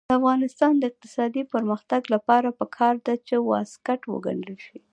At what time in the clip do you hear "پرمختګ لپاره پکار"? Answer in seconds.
1.53-2.95